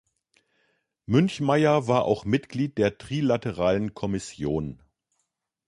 [1.05, 4.81] Münchmeyer war auch Mitglied der Trilateralen Kommission.